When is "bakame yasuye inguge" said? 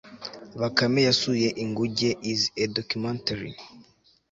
0.61-2.09